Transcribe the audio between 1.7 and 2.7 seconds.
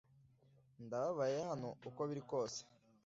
uko biri kose